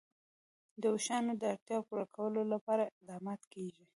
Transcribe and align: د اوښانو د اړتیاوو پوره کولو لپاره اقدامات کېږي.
د 0.81 0.83
اوښانو 0.93 1.33
د 1.41 1.43
اړتیاوو 1.53 1.87
پوره 1.87 2.05
کولو 2.15 2.41
لپاره 2.53 2.83
اقدامات 2.95 3.41
کېږي. 3.53 3.85